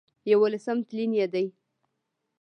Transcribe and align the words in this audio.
يوولسم 0.31 0.77
تلين 0.89 1.11
يې 1.19 1.25
دی 1.33 1.45